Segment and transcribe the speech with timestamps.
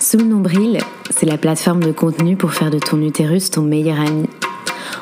[0.00, 0.78] Sous le nombril,
[1.10, 4.30] c'est la plateforme de contenu pour faire de ton utérus ton meilleur ami.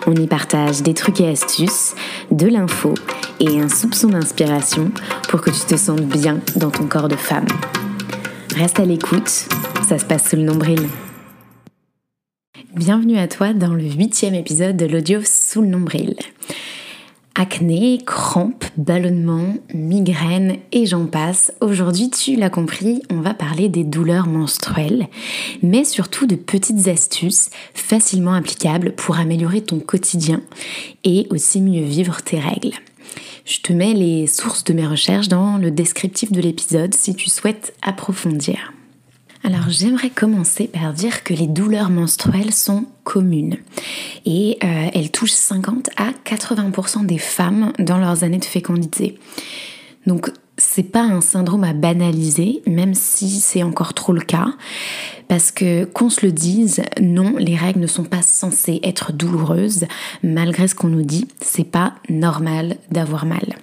[0.08, 1.94] On y partage des trucs et astuces,
[2.32, 2.94] de l'info
[3.38, 4.90] et un soupçon d'inspiration
[5.28, 7.46] pour que tu te sentes bien dans ton corps de femme.
[8.56, 9.46] Reste à l'écoute,
[9.88, 10.88] ça se passe sous le nombril.
[12.74, 16.16] Bienvenue à toi dans le huitième épisode de l'audio sous le nombril.
[17.40, 21.52] Acné, crampes, ballonnements, migraines et j'en passe.
[21.60, 25.06] Aujourd'hui, tu l'as compris, on va parler des douleurs menstruelles,
[25.62, 30.40] mais surtout de petites astuces facilement applicables pour améliorer ton quotidien
[31.04, 32.74] et aussi mieux vivre tes règles.
[33.44, 37.30] Je te mets les sources de mes recherches dans le descriptif de l'épisode si tu
[37.30, 38.72] souhaites approfondir.
[39.44, 43.56] Alors j'aimerais commencer par dire que les douleurs menstruelles sont communes
[44.26, 49.18] et euh, elles touchent 50 à 80% des femmes dans leurs années de fécondité.
[50.06, 54.48] Donc c'est pas un syndrome à banaliser, même si c'est encore trop le cas,
[55.28, 59.86] parce que qu'on se le dise, non, les règles ne sont pas censées être douloureuses,
[60.24, 63.56] malgré ce qu'on nous dit, c'est pas normal d'avoir mal.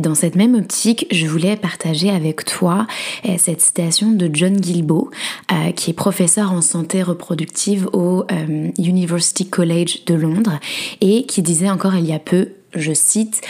[0.00, 2.86] Dans cette même optique, je voulais partager avec toi
[3.24, 5.10] euh, cette citation de John Gilbo,
[5.50, 10.58] euh, qui est professeur en santé reproductive au euh, University College de Londres,
[11.00, 13.40] et qui disait encore il y a peu, je cite,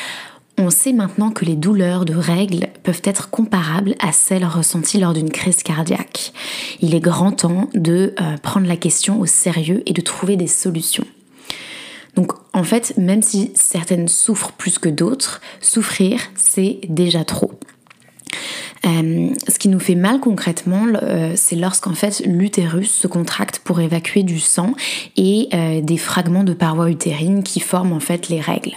[0.56, 5.14] on sait maintenant que les douleurs de règles peuvent être comparables à celles ressenties lors
[5.14, 6.32] d'une crise cardiaque.
[6.80, 11.06] Il est grand temps de prendre la question au sérieux et de trouver des solutions.
[12.14, 17.52] Donc en fait, même si certaines souffrent plus que d'autres, souffrir, c'est déjà trop.
[18.86, 23.80] Euh, ce qui nous fait mal concrètement, euh, c'est lorsqu'en fait l'utérus se contracte pour
[23.80, 24.74] évacuer du sang
[25.16, 28.74] et euh, des fragments de parois utérines qui forment en fait les règles.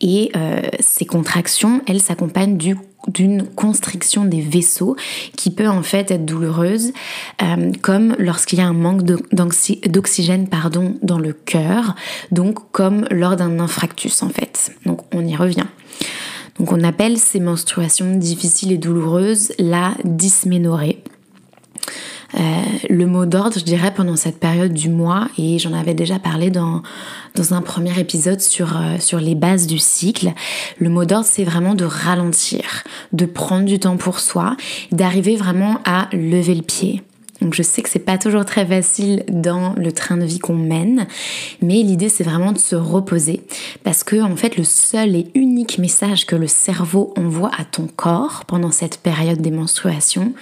[0.00, 0.30] Et
[0.78, 4.96] ces contractions, elles s'accompagnent du d'une constriction des vaisseaux
[5.36, 6.92] qui peut en fait être douloureuse,
[7.42, 11.94] euh, comme lorsqu'il y a un manque d'oxygène pardon dans le cœur,
[12.32, 14.72] donc comme lors d'un infarctus en fait.
[14.84, 15.66] Donc on y revient.
[16.58, 21.02] Donc on appelle ces menstruations difficiles et douloureuses la dysménorrhée.
[22.34, 26.18] Euh, le mot d'ordre, je dirais, pendant cette période du mois, et j'en avais déjà
[26.18, 26.82] parlé dans,
[27.34, 30.32] dans un premier épisode sur, euh, sur les bases du cycle,
[30.78, 34.56] le mot d'ordre, c'est vraiment de ralentir, de prendre du temps pour soi,
[34.92, 37.02] d'arriver vraiment à lever le pied.
[37.40, 40.56] Donc je sais que c'est pas toujours très facile dans le train de vie qu'on
[40.56, 41.06] mène,
[41.62, 43.42] mais l'idée c'est vraiment de se reposer
[43.84, 47.86] parce que en fait le seul et unique message que le cerveau envoie à ton
[47.86, 50.32] corps pendant cette période des menstruations,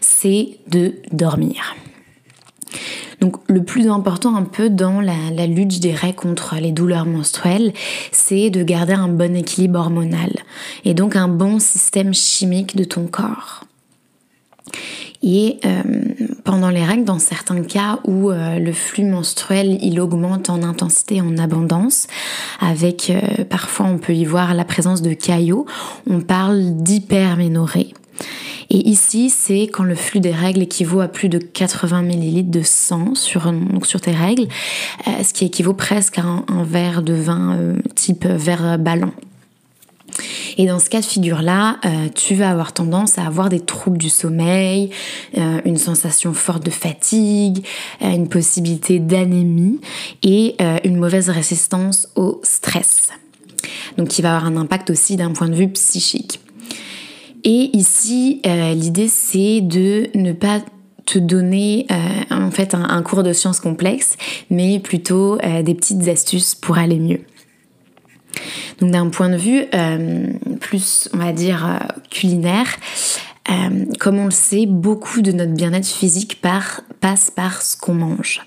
[0.00, 1.74] c'est de dormir.
[3.20, 7.72] Donc le plus important un peu dans la, lutte, je dirais, contre les douleurs menstruelles,
[8.10, 10.32] c'est de garder un bon équilibre hormonal
[10.84, 13.64] et donc un bon système chimique de ton corps.
[15.24, 15.82] Euh,
[16.44, 21.20] pendant les règles, dans certains cas où euh, le flux menstruel il augmente en intensité,
[21.20, 22.06] en abondance,
[22.60, 25.66] avec euh, parfois on peut y voir la présence de caillots,
[26.08, 27.94] on parle d'hyperménorrhée.
[28.70, 32.62] Et ici, c'est quand le flux des règles équivaut à plus de 80 ml de
[32.62, 34.46] sang sur, sur tes règles,
[35.04, 39.12] ce qui équivaut presque à un verre de vin type verre ballon.
[40.58, 43.98] Et dans ce cas de figure-là, euh, tu vas avoir tendance à avoir des troubles
[43.98, 44.90] du sommeil,
[45.38, 47.64] euh, une sensation forte de fatigue,
[48.02, 49.80] euh, une possibilité d'anémie
[50.22, 53.10] et une mauvaise résistance au stress.
[53.96, 56.40] Donc qui va avoir un impact aussi d'un point de vue psychique.
[57.44, 60.60] Et ici, l'idée c'est de ne pas
[61.04, 61.86] te donner
[62.30, 64.16] en fait un, cours de sciences complexes,
[64.50, 67.20] mais plutôt des petites astuces pour aller mieux.
[68.82, 70.26] Donc d'un point de vue euh,
[70.58, 72.66] plus, on va dire, euh, culinaire,
[73.48, 78.44] euh, comme on le sait, beaucoup de notre bien-être physique passe par ce qu'on mange.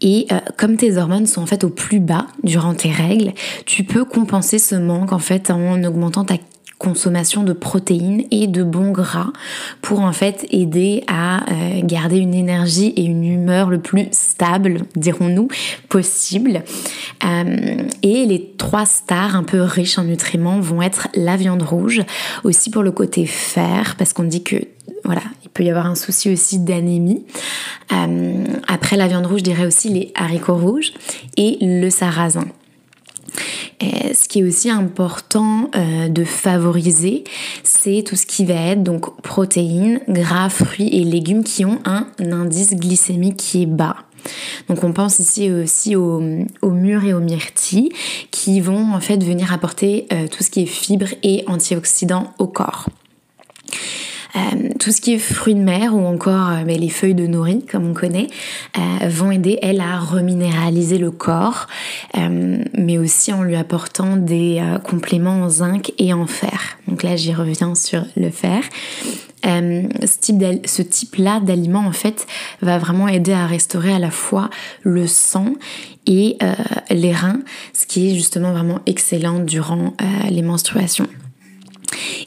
[0.00, 0.26] Et
[0.56, 3.34] comme tes hormones sont en fait au plus bas durant tes règles,
[3.66, 6.38] tu peux compenser ce manque en fait en augmentant ta
[6.82, 9.28] consommation de protéines et de bons gras
[9.82, 14.82] pour en fait aider à euh, garder une énergie et une humeur le plus stable,
[14.96, 15.46] dirons-nous,
[15.88, 16.64] possible.
[17.24, 22.02] Euh, et les trois stars un peu riches en nutriments vont être la viande rouge,
[22.42, 24.56] aussi pour le côté fer, parce qu'on dit que
[25.04, 27.24] voilà, il peut y avoir un souci aussi d'anémie.
[27.92, 30.92] Euh, après la viande rouge, je dirais aussi les haricots rouges
[31.36, 32.46] et le sarrasin
[34.32, 37.22] qui est aussi important euh, de favoriser,
[37.64, 42.06] c'est tout ce qui va être donc protéines, gras, fruits et légumes qui ont un
[42.18, 43.96] indice glycémique qui est bas.
[44.70, 46.20] Donc on pense ici aussi aux,
[46.62, 47.90] mûres et aux myrtilles
[48.30, 52.46] qui vont en fait venir apporter euh, tout ce qui est fibres et antioxydants au
[52.46, 52.88] corps.
[54.78, 57.90] Tout ce qui est fruits de mer ou encore mais les feuilles de nori, comme
[57.90, 58.28] on connaît,
[59.06, 61.66] vont aider, elle, à reminéraliser le corps,
[62.14, 66.78] mais aussi en lui apportant des compléments en zinc et en fer.
[66.88, 68.62] Donc là, j'y reviens sur le fer.
[69.44, 72.26] Euh, ce type-là d'aliments en fait
[72.60, 74.50] va vraiment aider à restaurer à la fois
[74.82, 75.54] le sang
[76.06, 76.54] et euh,
[76.90, 77.40] les reins,
[77.72, 81.08] ce qui est justement vraiment excellent durant euh, les menstruations.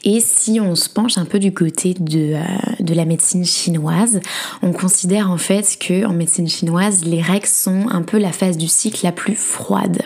[0.03, 2.35] Et si on se penche un peu du côté de,
[2.79, 4.19] de, la médecine chinoise,
[4.61, 8.57] on considère en fait que en médecine chinoise, les règles sont un peu la phase
[8.57, 10.03] du cycle la plus froide.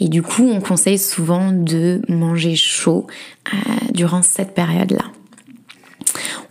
[0.00, 3.06] Et du coup, on conseille souvent de manger chaud
[3.92, 5.04] durant cette période-là.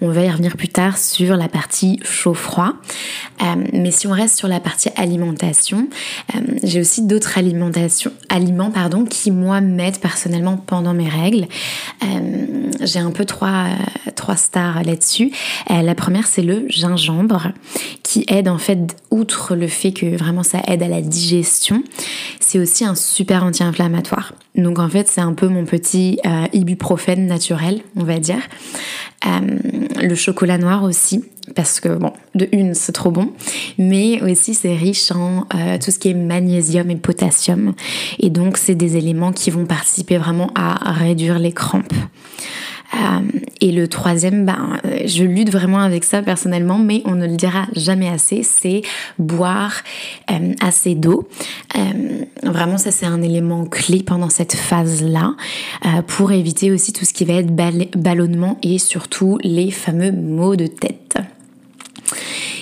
[0.01, 2.73] On va y revenir plus tard sur la partie chaud-froid.
[3.41, 5.87] Euh, mais si on reste sur la partie alimentation,
[6.35, 11.47] euh, j'ai aussi d'autres aliments pardon, qui moi m'aident personnellement pendant mes règles.
[12.03, 13.67] Euh, j'ai un peu trois,
[14.15, 15.31] trois stars là-dessus.
[15.69, 17.51] la première c'est le gingembre
[18.03, 21.83] qui aide en fait, outre le fait que vraiment ça aide à la digestion,
[22.39, 24.33] c'est aussi un super anti-inflammatoire.
[24.55, 26.19] Donc en fait c'est un peu mon petit
[26.51, 28.41] ibuprofène naturel, on va dire.
[29.25, 31.23] Le chocolat noir aussi,
[31.55, 33.31] parce que bon, de une, c'est trop bon,
[33.77, 37.73] mais aussi c'est riche en euh, tout ce qui est magnésium et potassium,
[38.19, 41.93] et donc c'est des éléments qui vont participer vraiment à réduire les crampes.
[42.93, 47.35] Euh, et le troisième, ben, je lutte vraiment avec ça personnellement, mais on ne le
[47.35, 48.81] dira jamais assez, c'est
[49.17, 49.73] boire
[50.31, 51.27] euh, assez d'eau.
[52.43, 55.35] vraiment, ça c'est un élément clé pendant cette phase-là,
[56.07, 57.55] pour éviter aussi tout ce qui va être
[57.95, 61.02] ballonnement et surtout les fameux maux de tête.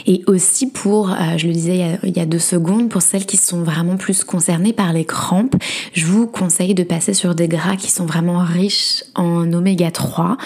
[0.06, 3.38] Et aussi pour, euh, je le disais il y, a, deux secondes, pour celles qui
[3.38, 5.56] sont vraiment plus concernées par les crampes,
[5.94, 10.38] je vous conseille de passer sur des gras qui sont vraiment riches en oméga 3,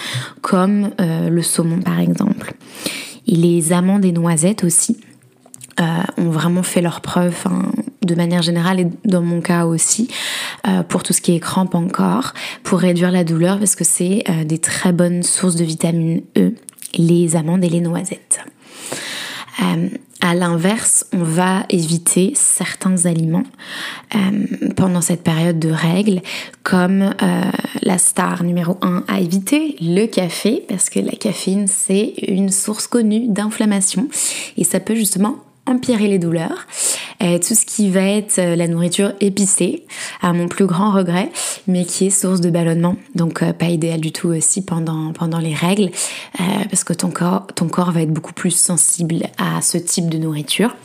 [0.41, 2.53] comme euh, le saumon par exemple.
[3.27, 4.97] Les amandes et noisettes aussi.
[5.81, 5.83] Euh,
[6.17, 7.63] ont vraiment fait leur preuve hein,
[8.01, 10.07] de manière générale et dans mon cas aussi
[10.87, 14.57] pour tout ce qui est crampes encore pour réduire la douleur parce que c'est des
[14.57, 16.53] très bonnes sources de vitamine E
[16.97, 18.39] les amandes et les noisettes.
[19.61, 19.89] Euh,
[20.21, 23.43] à l'inverse, on va éviter certains aliments
[24.15, 24.19] euh,
[24.75, 26.21] pendant cette période de règles,
[26.63, 27.41] comme euh,
[27.83, 32.87] la star numéro 1 à éviter, le café, parce que la caféine, c'est une source
[32.87, 34.07] connue d'inflammation
[34.57, 35.37] et ça peut justement
[35.67, 36.65] empirer les douleurs.
[37.25, 39.85] Euh, tout ce qui va être euh, la nourriture épicée,
[40.21, 41.31] à mon plus grand regret,
[41.67, 42.97] mais qui est source de ballonnement.
[43.15, 45.89] Donc euh, pas idéal du tout aussi pendant, les règles,
[46.69, 50.17] parce que ton corps, ton corps va être beaucoup plus sensible à ce type de
[50.17, 50.75] nourriture.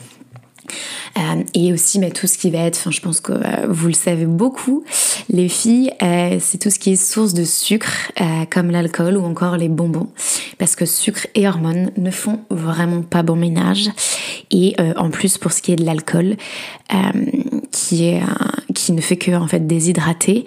[1.17, 3.87] Euh, et aussi mais tout ce qui va être, enfin, je pense que euh, vous
[3.87, 4.83] le savez beaucoup,
[5.29, 8.11] les filles, euh, c'est tout ce qui est source de sucre,
[8.49, 10.09] comme l'alcool ou encore les bonbons,
[10.57, 13.89] parce que sucre et hormones ne font vraiment pas bon ménage.
[14.51, 16.35] Et en plus pour ce qui est de l'alcool,
[17.71, 20.45] qui ne fait que en fait déshydrater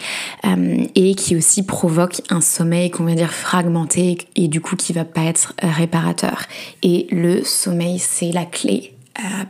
[0.94, 5.04] et qui aussi provoque un sommeil qu'on va dire fragmenté et du coup qui va
[5.04, 6.42] pas être réparateur.
[6.82, 8.93] Et le sommeil c'est la clé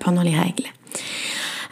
[0.00, 0.64] pendant les règles.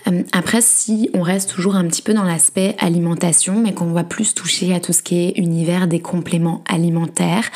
[0.09, 4.05] Euh, après, si on reste toujours un petit peu dans l'aspect alimentation, mais qu'on va
[4.05, 7.51] plus toucher à tout ce qui est univers des compléments alimentaires,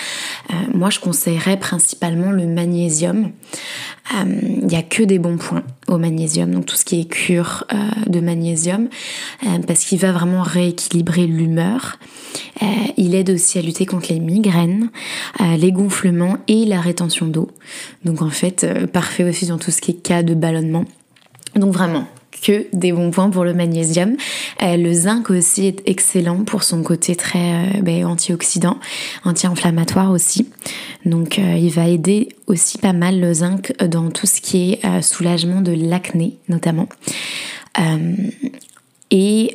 [0.50, 3.32] euh, moi je conseillerais principalement le magnésium.
[4.12, 7.64] Il n'y a que des bons points au magnésium, donc tout ce qui est cure
[8.06, 8.88] de magnésium,
[9.66, 11.98] parce qu'il va vraiment rééquilibrer l'humeur.
[12.96, 14.90] il aide aussi à lutter contre les migraines,
[15.40, 17.50] les gonflements et la rétention d'eau.
[18.04, 20.84] Donc en fait, parfait aussi dans tout ce qui est cas de ballonnement.
[21.54, 22.06] Donc vraiment,
[22.40, 24.16] que des bons points pour le magnésium.
[24.62, 28.78] Euh, le zinc aussi est excellent pour son côté très euh, ben, antioxydant,
[29.24, 30.48] anti-inflammatoire aussi.
[31.04, 35.02] Donc euh, il va aider aussi pas mal le zinc dans tout ce qui est
[35.02, 36.88] soulagement de l'acné notamment.
[39.10, 39.52] et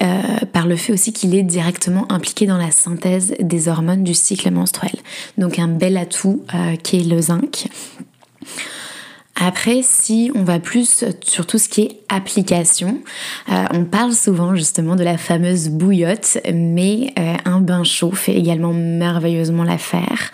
[0.54, 4.52] par le fait aussi qu'il est directement impliqué dans la synthèse des hormones du cycle
[4.52, 4.94] menstruel.
[5.38, 6.44] Donc un bel atout
[6.84, 7.68] qui est le zinc.
[9.44, 13.00] Après, si on va plus sur tout ce qui est application,
[13.50, 18.36] euh, on parle souvent justement de la fameuse bouillotte, mais euh, un bain chaud fait
[18.36, 20.30] également merveilleusement l'affaire.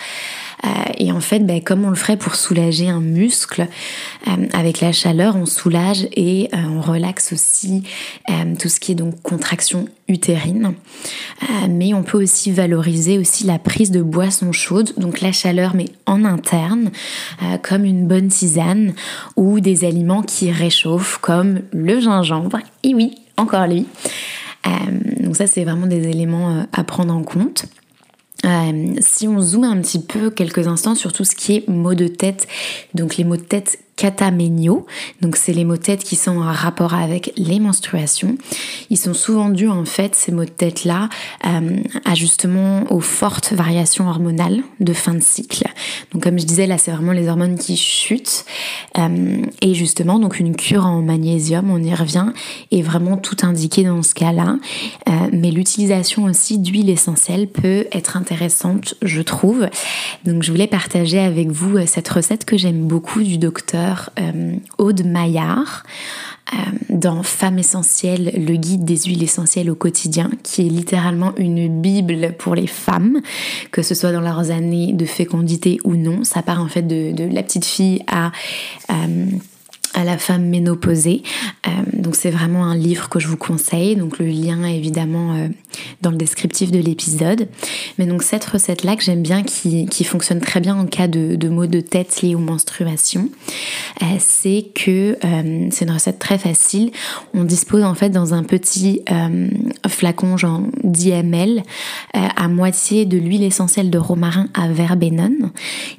[0.66, 3.68] Euh, et en fait, ben, comme on le ferait pour soulager un muscle,
[4.28, 7.84] euh, avec la chaleur, on soulage et euh, on relaxe aussi
[8.60, 10.74] tout ce qui est donc contraction utérine.
[11.70, 15.86] mais on peut aussi valoriser aussi la prise de boissons chaudes, donc la chaleur mais
[16.06, 16.92] en interne,
[17.62, 18.94] comme une bonne tisane
[19.36, 22.60] ou des aliments qui réchauffent comme le gingembre.
[22.84, 23.86] Et oui, encore lui.
[25.20, 27.66] donc ça c'est vraiment des éléments à prendre en compte.
[28.44, 32.08] Si on zoome un petit peu quelques instants sur tout ce qui est maux de
[32.08, 32.48] tête,
[32.94, 34.86] donc les maux de tête cataméniaux.
[35.22, 38.38] Donc c'est les maux de tête qui sont en rapport avec les menstruations.
[38.90, 41.10] Ils sont souvent dus en fait ces maux de tête là
[41.46, 45.68] euh, à justement aux fortes variations hormonales de fin de cycle.
[46.14, 48.46] Donc comme je disais là c'est vraiment les hormones qui chutent
[48.98, 52.28] euh, et justement donc une cure en magnésium on y revient
[52.72, 54.58] est vraiment tout indiqué dans ce cas-là.
[55.10, 59.68] Euh, mais l'utilisation aussi d'huile essentielle peut être intéressante je trouve.
[60.24, 63.87] Donc je voulais partager avec vous cette recette que j'aime beaucoup du docteur
[64.20, 65.84] euh, Aude Maillard
[66.54, 66.58] euh,
[66.90, 72.34] dans Femme essentielle, le guide des huiles essentielles au quotidien, qui est littéralement une bible
[72.38, 73.22] pour les femmes,
[73.72, 76.24] que ce soit dans leurs années de fécondité ou non.
[76.24, 78.32] Ça part en fait de, la petite fille à...
[78.90, 79.26] Euh,
[79.98, 81.24] à la femme ménopausée.
[81.68, 83.96] Euh, donc c'est vraiment un livre que je vous conseille.
[83.96, 85.48] Donc le lien est évidemment euh,
[86.02, 87.48] dans le descriptif de l'épisode.
[87.98, 91.66] Mais donc cette recette-là que j'aime bien, qui, fonctionne très bien en cas de, maux
[91.66, 93.30] de tête liés aux menstruations,
[94.04, 95.18] euh, c'est que
[95.72, 96.92] c'est une recette très facile.
[97.34, 99.02] On dispose en fait dans un petit
[99.88, 101.64] flacon genre 10 ml
[102.14, 105.52] à moitié de l'huile essentielle de romarin à verbenone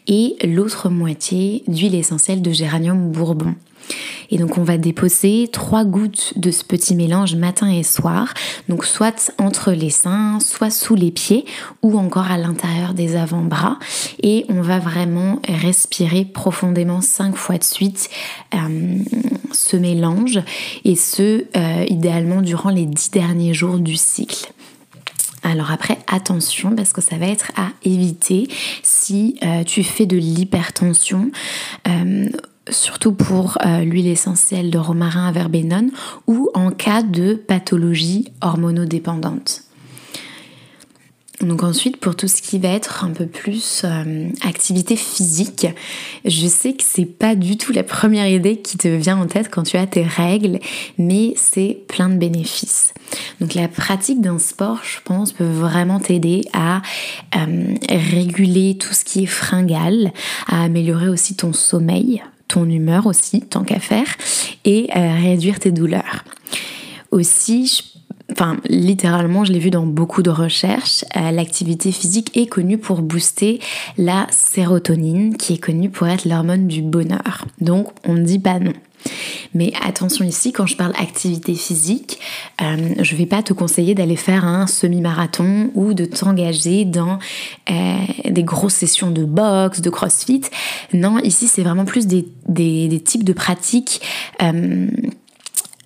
[0.07, 3.55] et l'autre moitié d'huile essentielle de géranium bourbon.
[4.31, 8.35] Et donc on va déposer trois gouttes de ce petit mélange matin et soir,
[8.69, 11.45] donc soit entre les seins, soit sous les pieds
[11.83, 13.79] ou encore à l'intérieur des avant-bras.
[14.23, 18.11] Et on va vraiment respirer profondément cinq fois de suite
[18.55, 18.99] euh,
[19.53, 20.41] ce mélange
[20.85, 24.53] et ce euh, idéalement durant les dix derniers jours du cycle.
[25.43, 28.49] Alors après, attention parce que ça va être à éviter
[28.83, 31.31] si euh, tu fais de l'hypertension
[32.71, 35.91] surtout pour euh, l'huile essentielle de romarin à verbenone
[36.27, 39.63] ou en cas de pathologie hormonodépendante.
[41.41, 45.69] Donc ensuite pour tout ce qui va être un peu plus euh, activité physique,
[46.25, 49.49] je sais que c'est pas du tout la première idée qui te vient en tête
[49.49, 50.59] quand tu as tes règles,
[50.99, 52.93] mais c'est plein de bénéfices.
[53.41, 56.83] Donc la pratique d'un sport, je pense, peut vraiment t'aider à
[57.37, 60.13] euh, réguler tout ce qui est fringal,
[60.49, 64.07] à améliorer aussi ton sommeil ton humeur aussi, tant qu'à faire,
[64.65, 66.25] et euh, réduire tes douleurs.
[67.11, 67.95] Aussi,
[68.33, 73.03] enfin littéralement, je l'ai vu dans beaucoup de recherches, euh, l'activité physique est connue pour
[73.03, 73.61] booster
[73.97, 77.47] la sérotonine, qui est connue pour être l'hormone du bonheur.
[77.61, 78.73] Donc on ne dit pas non.
[79.55, 82.19] Mais attention ici, quand je parle activité physique,
[82.61, 87.19] euh, je ne vais pas te conseiller d'aller faire un semi-marathon ou de t'engager dans
[87.71, 87.97] euh,
[88.29, 90.43] des grosses sessions de boxe, de crossfit.
[90.93, 92.25] Non, ici c'est vraiment plus des,
[93.05, 94.01] types de pratiques.
[94.43, 94.89] Euh,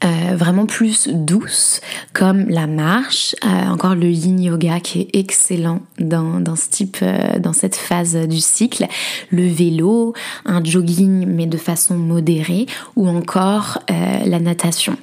[0.05, 1.81] euh, vraiment plus douce
[2.13, 6.97] comme la marche, euh, encore le yin yoga qui est excellent dans, dans ce type,
[7.03, 8.87] euh, dans cette phase du cycle,
[9.31, 12.67] le vélo, un jogging mais de façon modérée,
[12.97, 14.97] ou encore la natation.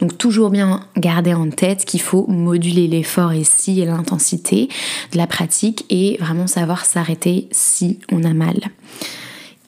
[0.00, 4.68] Donc toujours bien garder en tête qu'il faut moduler l'effort ici et l'intensité
[5.12, 8.56] de la pratique et vraiment savoir s'arrêter si on a mal.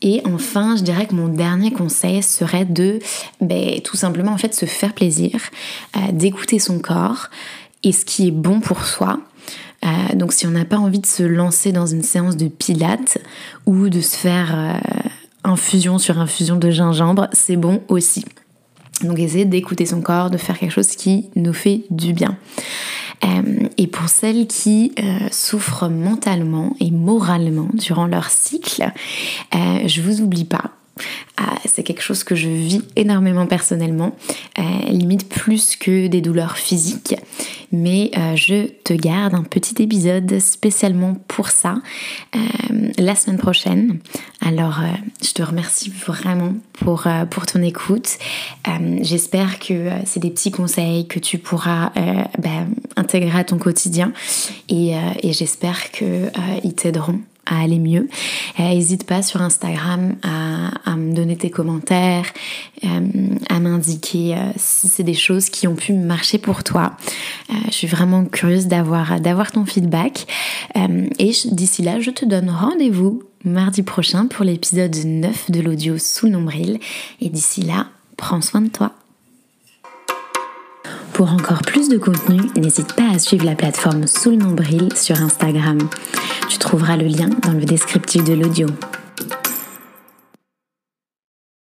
[0.03, 3.01] Et enfin, je dirais que mon dernier conseil serait de
[3.41, 5.41] ben, tout simplement en fait se faire plaisir,
[5.97, 7.29] euh, d'écouter son corps
[7.83, 9.21] et ce qui est bon pour soi.
[9.85, 13.19] Euh, donc si on n'a pas envie de se lancer dans une séance de pilates
[13.67, 15.09] ou de se faire euh,
[15.45, 18.25] infusion sur infusion de gingembre, c'est bon aussi.
[19.03, 22.37] Donc essayer d'écouter son corps, de faire quelque chose qui nous fait du bien.
[23.25, 28.91] Euh, et pour celles qui euh, souffrent mentalement et moralement durant leur cycle,
[29.55, 30.78] euh, je vous oublie pas.
[31.37, 34.17] Ah, c'est quelque chose que je vis énormément personnellement,
[34.89, 37.15] limite plus que des douleurs physiques.
[37.71, 41.77] Mais je te garde un petit épisode spécialement pour ça
[42.97, 43.99] la semaine prochaine.
[44.41, 44.81] Alors
[45.23, 47.07] je te remercie vraiment pour,
[47.53, 48.19] ton écoute.
[49.03, 51.93] J'espère que c'est des petits conseils que tu pourras
[52.39, 54.13] ben, intégrer à ton quotidien
[54.69, 58.09] et, euh, j'espère qu'ils euh, t'aideront à aller mieux.
[58.59, 62.27] N'hésite pas sur Instagram à, me donner tes commentaires,
[62.85, 62.89] euh,
[63.49, 66.97] à m'indiquer si c'est des choses qui ont pu marcher pour toi.
[67.67, 70.27] je suis vraiment curieuse d'avoir, ton feedback.
[70.75, 76.29] et d'ici là, je te donne rendez-vous mardi prochain pour l'épisode 9 de l'audio sous
[76.29, 76.79] nombril.
[77.21, 77.87] Et d'ici là,
[78.17, 78.93] prends soin de toi.
[81.19, 85.79] Pour encore plus de contenu, n'hésite pas à suivre la plateforme Sous nombril sur Instagram.
[86.49, 88.69] Tu trouveras le lien dans le descriptif de l'audio.